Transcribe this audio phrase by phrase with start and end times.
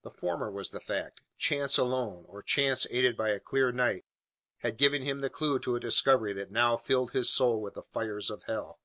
[0.00, 1.20] The former was the fact.
[1.36, 4.06] Chance alone, or chance aided by a clear night,
[4.60, 7.82] had given him the clue to a discovery that now filled his soul with the
[7.82, 8.80] fires of hell.